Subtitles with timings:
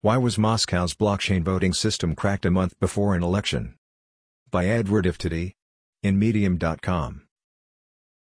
[0.00, 3.74] Why was Moscow's blockchain voting system cracked a month before an election?
[4.48, 5.54] By Edward Iftody.
[6.04, 7.22] In Medium.com.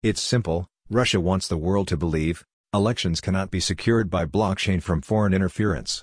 [0.02, 2.44] It's simple, Russia wants the world to believe,
[2.74, 6.02] elections cannot be secured by blockchain from foreign interference.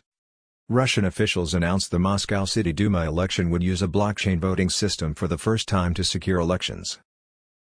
[0.69, 5.27] Russian officials announced the Moscow City Duma election would use a blockchain voting system for
[5.27, 6.99] the first time to secure elections.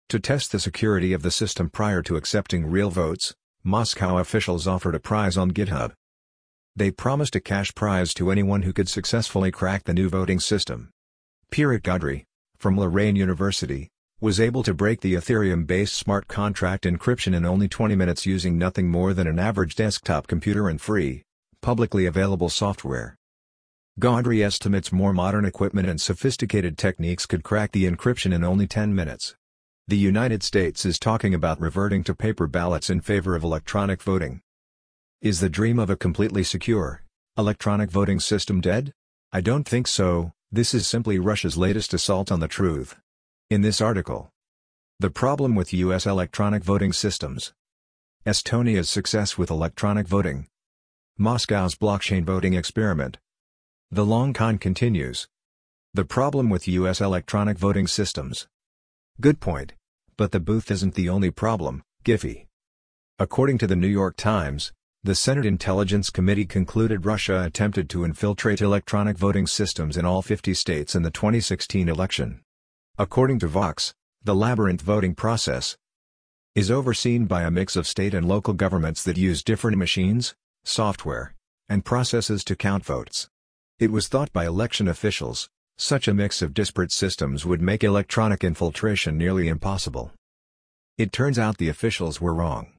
[0.08, 4.94] To test the security of the system prior to accepting real votes, Moscow officials offered
[4.94, 5.92] a prize on GitHub.
[6.76, 10.90] They promised a cash prize to anyone who could successfully crack the new voting system.
[11.50, 12.24] Piotr Gaudry,
[12.56, 17.94] from Lorraine University, was able to break the Ethereum-based smart contract encryption in only 20
[17.94, 21.22] minutes using nothing more than an average desktop computer and free,
[21.60, 23.14] publicly available software.
[24.00, 28.92] Gaudry estimates more modern equipment and sophisticated techniques could crack the encryption in only 10
[28.92, 29.36] minutes.
[29.86, 34.40] The United States is talking about reverting to paper ballots in favor of electronic voting.
[35.22, 37.02] Is the dream of a completely secure,
[37.38, 38.92] electronic voting system dead?
[39.32, 42.96] I don't think so, this is simply Russia's latest assault on the truth.
[43.50, 44.30] In this article,
[45.00, 46.06] the problem with U.S.
[46.06, 47.52] electronic voting systems.
[48.24, 50.46] Estonia's success with electronic voting.
[51.18, 53.18] Moscow's blockchain voting experiment.
[53.90, 55.26] The long con continues.
[55.92, 57.00] The problem with U.S.
[57.00, 58.46] electronic voting systems.
[59.20, 59.72] Good point.
[60.16, 62.46] But the booth isn't the only problem, Giphy.
[63.18, 64.72] According to the New York Times,
[65.04, 70.54] the Senate Intelligence Committee concluded Russia attempted to infiltrate electronic voting systems in all 50
[70.54, 72.40] states in the 2016 election.
[72.96, 75.76] According to Vox, the labyrinth voting process
[76.54, 81.34] is overseen by a mix of state and local governments that use different machines, software,
[81.68, 83.28] and processes to count votes.
[83.78, 88.42] It was thought by election officials, such a mix of disparate systems would make electronic
[88.42, 90.12] infiltration nearly impossible.
[90.96, 92.73] It turns out the officials were wrong.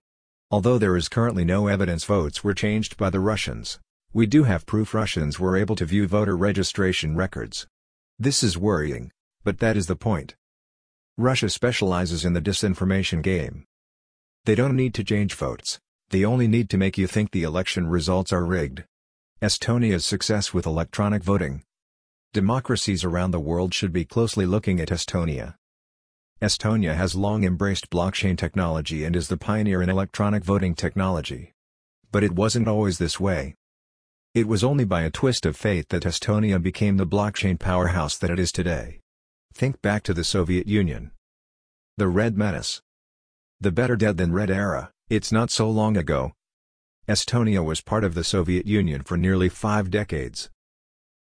[0.55, 3.77] Although there is currently no evidence votes were changed by the Russians,
[4.13, 7.67] we do have proof Russians were able to view voter registration records.
[8.17, 9.11] This is worrying,
[9.43, 10.35] but that is the point.
[11.17, 13.65] Russia specializes in the disinformation game.
[14.45, 17.87] They don't need to change votes, they only need to make you think the election
[17.87, 18.85] results are rigged.
[19.41, 21.63] Estonia's success with electronic voting.
[22.31, 25.55] Democracies around the world should be closely looking at Estonia.
[26.41, 31.53] Estonia has long embraced blockchain technology and is the pioneer in electronic voting technology.
[32.11, 33.55] But it wasn't always this way.
[34.33, 38.29] It was only by a twist of fate that Estonia became the blockchain powerhouse that
[38.29, 38.99] it is today.
[39.53, 41.11] Think back to the Soviet Union.
[41.95, 42.81] The Red Menace.
[43.61, 46.33] The better dead than red era, it's not so long ago.
[47.07, 50.49] Estonia was part of the Soviet Union for nearly five decades.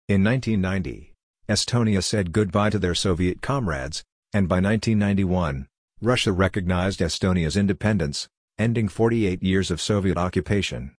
[0.08, 1.14] In 1990,
[1.50, 5.68] Estonia said goodbye to their Soviet comrades, and by 1991,
[6.02, 10.96] Russia recognized Estonia's independence, ending 48 years of Soviet occupation.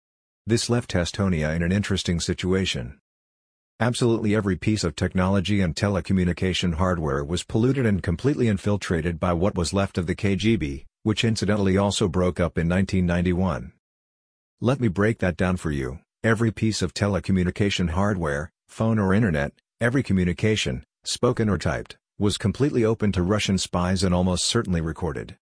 [0.46, 3.00] This left Estonia in an interesting situation.
[3.80, 9.56] Absolutely every piece of technology and telecommunication hardware was polluted and completely infiltrated by what
[9.56, 13.72] was left of the KGB, which incidentally also broke up in 1991.
[14.60, 16.00] Let me break that down for you.
[16.24, 22.86] Every piece of telecommunication hardware, phone or internet, every communication, spoken or typed, was completely
[22.86, 25.38] open to Russian spies and almost certainly recorded.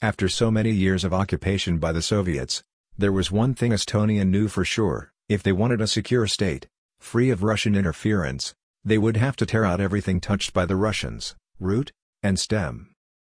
[0.00, 2.62] After so many years of occupation by the Soviets,
[2.96, 6.68] there was one thing Estonia knew for sure, if they wanted a secure state,
[7.00, 11.36] free of Russian interference, they would have to tear out everything touched by the Russians,
[11.60, 11.92] root,
[12.22, 12.94] and stem.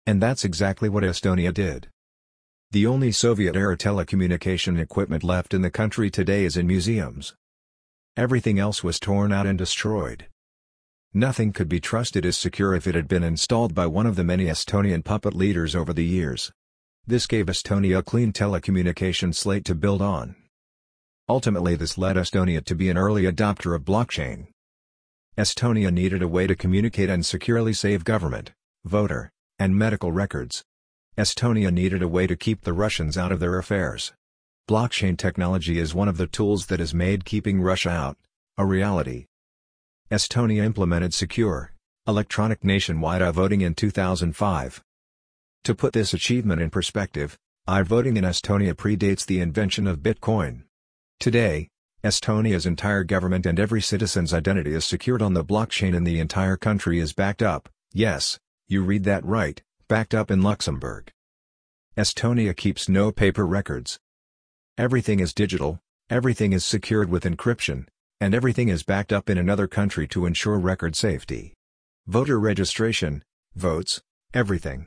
[0.06, 1.88] And that's exactly what Estonia did.
[2.71, 7.34] The only Soviet-era telecommunication equipment left in the country today is in museums.
[8.16, 10.27] Everything else was torn out and destroyed.
[11.16, 14.25] Nothing could be trusted as secure if it had been installed by one of the
[14.25, 16.50] many Estonian puppet leaders over the years.
[17.06, 20.34] This gave Estonia a clean telecommunication slate to build on.
[21.28, 24.48] Ultimately this led Estonia to be an early adopter of blockchain.
[25.38, 28.50] Estonia needed a way to communicate and securely save government,
[28.84, 30.64] voter, and medical records.
[31.16, 34.12] Estonia needed a way to keep the Russians out of their affairs.
[34.69, 38.16] Blockchain technology is one of the tools that has made keeping Russia out,
[38.58, 39.26] a reality.
[40.10, 41.72] Estonia implemented secure,
[42.06, 44.83] electronic nationwide i-voting in 2005.
[45.65, 50.65] To put this achievement in perspective, i-voting in Estonia predates the invention of Bitcoin.
[51.18, 51.68] Today,
[52.04, 56.59] Estonia's entire government and every citizen's identity is secured on the blockchain and the entire
[56.59, 61.10] country is backed up, yes, you read that right, backed up in Luxembourg.
[61.97, 63.98] Estonia keeps no paper records.
[64.77, 65.80] Everything is digital,
[66.10, 67.86] everything is secured with encryption,
[68.21, 71.55] and everything is backed up in another country to ensure record safety.
[72.07, 73.22] Voter registration,
[73.55, 74.01] votes,
[74.33, 74.87] everything.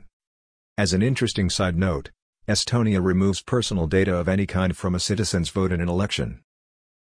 [0.76, 2.10] As an interesting side note,
[2.46, 6.40] Estonia removes personal data of any kind from a citizen's vote in an election.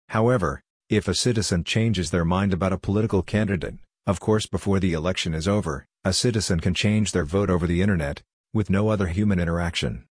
[0.09, 3.77] However, If a citizen changes their mind about a political candidate,
[4.07, 7.81] of course before the election is over, a citizen can change their vote over the
[7.81, 8.23] internet,
[8.53, 10.05] with no other human interaction.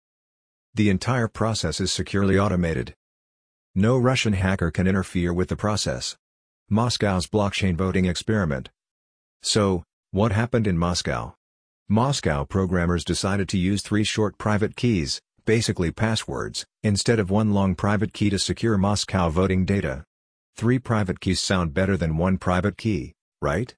[0.74, 2.96] The entire process is securely automated.
[3.76, 6.18] No Russian hacker can interfere with the process.
[6.70, 8.70] Moscow's blockchain voting experiment.
[9.44, 11.36] So, what happened in Moscow?
[11.88, 17.74] Moscow programmers decided to use three short private keys, basically passwords, instead of one long
[17.74, 20.04] private key to secure Moscow voting data.
[20.58, 23.74] Three private keys sound better than one private key, right?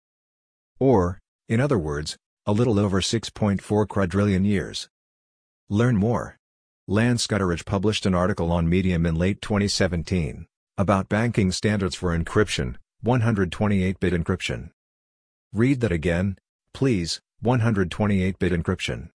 [0.79, 1.19] Or,
[1.49, 2.17] in other words,
[2.47, 4.89] a little over 6.4 quadrillion years.
[5.69, 6.39] Learn more.
[6.87, 12.77] Lance Gutteridge published an article on Medium in late 2017 about banking standards for encryption,
[13.05, 14.71] 128-bit encryption.
[15.53, 16.37] Read that again,
[16.73, 19.11] please, 128-bit encryption.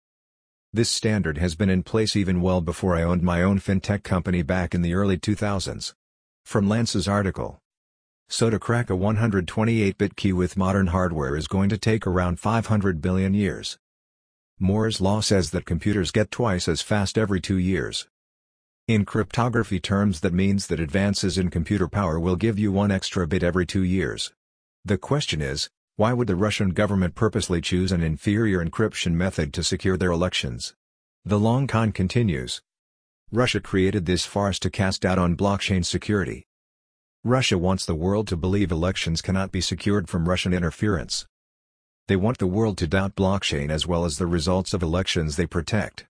[0.73, 4.43] This standard has been in place even well before I owned my own fintech company
[4.43, 5.95] back in the early 2000s.
[6.45, 7.61] From Lance's article.
[8.29, 13.01] So to crack a 128-bit key with modern hardware is going to take around 500
[13.01, 13.79] billion years.
[14.59, 18.09] Moore's law says that computers get twice as fast every two years.
[18.89, 23.29] In cryptography terms that means that advances in computer power will give you one extra
[23.29, 24.33] bit every two years.
[24.85, 29.65] The question is, why would the Russian government purposely choose an inferior encryption method to
[29.65, 30.75] secure their elections?
[31.25, 32.61] The long con continues.
[33.33, 36.45] Russia created this farce to cast doubt on blockchain security.
[37.25, 41.25] Russia wants the world to believe elections cannot be secured from Russian interference.
[42.09, 45.47] They want the world to doubt blockchain as well as the results of elections they
[45.47, 46.05] protect.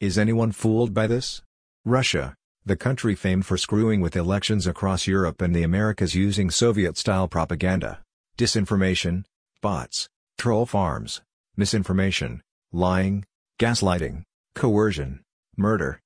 [0.00, 1.42] Is anyone fooled by this?
[1.84, 2.34] Russia,
[2.64, 8.00] the country famed for screwing with elections across Europe and the Americas using Soviet-style propaganda,
[8.36, 9.24] disinformation,
[9.62, 11.22] bots, troll farms,
[11.56, 12.42] misinformation,
[12.72, 13.24] lying,
[13.58, 14.24] gaslighting,
[14.54, 15.20] coercion,
[15.56, 16.00] murder.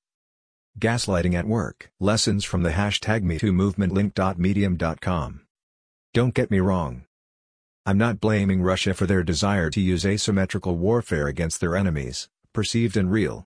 [0.79, 1.91] Gaslighting at work.
[1.99, 5.41] Lessons from the hashtag MeToo movement link.medium.com.
[6.13, 7.03] Don't get me wrong.
[7.85, 12.95] I'm not blaming Russia for their desire to use asymmetrical warfare against their enemies, perceived
[12.95, 13.45] and real.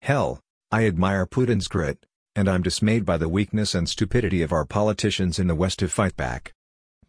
[0.00, 0.40] Hell,
[0.70, 2.06] I admire Putin's grit,
[2.36, 5.88] and I'm dismayed by the weakness and stupidity of our politicians in the West to
[5.88, 6.54] fight back.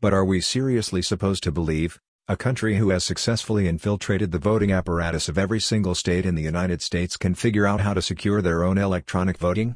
[0.01, 1.99] But are we seriously supposed to believe,
[2.29, 6.41] a country who has successfully infiltrated the voting apparatus of every single state in the
[6.41, 9.75] United States can figure out how to secure their own electronic voting?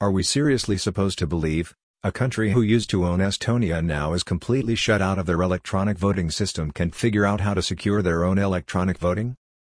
[0.00, 4.12] Are we seriously supposed to believe, a country who used to own Estonia and now
[4.12, 8.02] is completely shut out of their electronic voting system can figure out how to secure
[8.02, 9.34] their own electronic voting?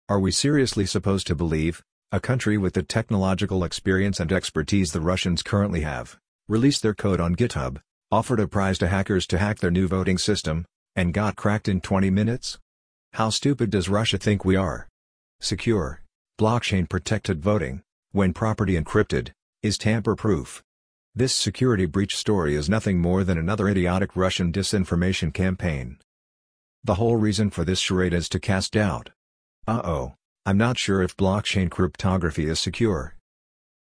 [0.10, 5.00] Are we seriously supposed to believe, a country with the technological experience and expertise the
[5.00, 6.18] Russians currently have,
[6.50, 7.78] released their code on GitHub,
[8.12, 11.82] offered a prize to hackers to hack their new voting system, and got cracked in
[11.82, 12.58] 20 minutes?
[13.14, 14.88] How stupid does Russia think we are?
[15.42, 16.02] Secure,
[16.40, 20.64] blockchain-protected voting, when property encrypted, is tamper-proof.
[21.14, 25.98] This security breach story is nothing more than another idiotic Russian disinformation campaign.
[26.84, 29.10] The whole reason for this charade is to cast doubt.
[29.68, 30.14] Uh-oh,
[30.46, 33.16] I'm not sure if blockchain cryptography is secure.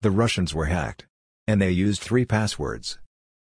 [0.01, 1.05] The Russians were hacked.
[1.45, 2.99] And they used three passwords.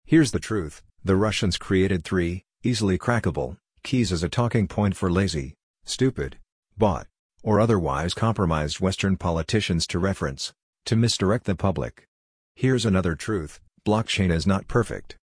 [0.09, 5.11] Here's the truth, the Russians created three, easily crackable, keys as a talking point for
[5.11, 6.37] lazy, stupid,
[6.77, 7.07] bought,
[7.43, 10.53] or otherwise compromised Western politicians to reference,
[10.85, 12.07] to misdirect the public.
[12.55, 15.17] Here's another truth, blockchain is not perfect.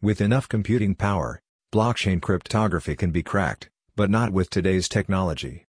[0.00, 1.38] With enough computing power,
[1.70, 5.66] blockchain cryptography can be cracked, but not with today's technology.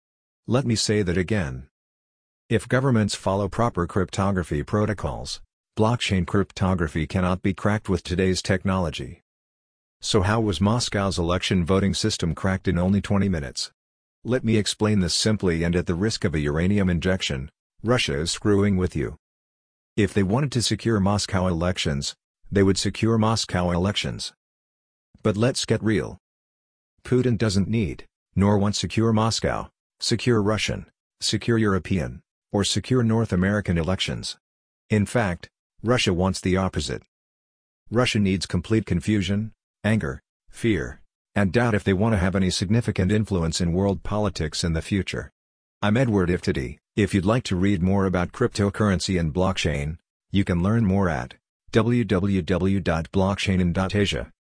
[0.46, 1.70] Let me say that again.
[2.50, 5.42] If governments follow proper cryptography protocols,
[5.78, 9.22] blockchain cryptography cannot be cracked with today's technology.
[10.02, 13.72] So how was Moscow's election voting system cracked in only 20 minutes?
[14.24, 17.52] Let me explain this simply and at the risk of a uranium injection,
[17.84, 19.18] Russia is screwing with you.
[19.96, 22.16] If they wanted to secure Moscow elections,
[22.52, 24.34] they would secure Moscow elections.
[25.22, 26.18] But let's get real.
[27.04, 28.04] Putin doesn't need,
[28.36, 29.70] nor want secure Moscow,
[30.00, 30.88] secure Russian,
[31.22, 34.38] secure European, or secure North American elections.
[34.90, 35.50] In fact,
[35.84, 37.04] Russia wants the opposite.
[37.92, 39.52] Russia needs complete confusion,
[39.84, 41.02] anger, fear,
[41.36, 44.82] and doubt if they want to have any significant influence in world politics in the
[44.82, 45.30] future.
[45.82, 46.80] I'm Edward Iftody.
[46.96, 49.98] If you'd like to read more about cryptocurrency and blockchain,
[50.32, 51.36] you can learn more at
[51.72, 54.32] www.blockchain.asia.